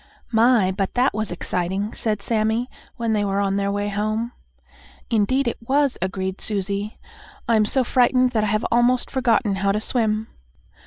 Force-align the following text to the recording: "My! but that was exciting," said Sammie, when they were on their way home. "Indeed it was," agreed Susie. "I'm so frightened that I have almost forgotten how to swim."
"My! 0.31 0.71
but 0.71 0.95
that 0.95 1.13
was 1.13 1.29
exciting," 1.29 1.93
said 1.93 2.23
Sammie, 2.23 2.67
when 2.97 3.13
they 3.13 3.23
were 3.23 3.39
on 3.39 3.57
their 3.57 3.71
way 3.71 3.89
home. 3.89 4.31
"Indeed 5.11 5.47
it 5.47 5.57
was," 5.61 5.95
agreed 6.01 6.41
Susie. 6.41 6.97
"I'm 7.47 7.65
so 7.65 7.83
frightened 7.83 8.31
that 8.31 8.43
I 8.43 8.47
have 8.47 8.65
almost 8.71 9.11
forgotten 9.11 9.57
how 9.57 9.71
to 9.71 9.79
swim." 9.79 10.25